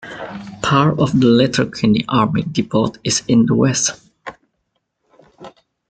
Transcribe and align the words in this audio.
Part 0.63 0.97
of 0.97 1.11
the 1.19 1.27
Letterkenny 1.27 2.05
Army 2.09 2.41
Depot 2.41 2.91
is 3.03 3.21
in 3.27 3.45
the 3.45 3.53
west. 3.53 4.01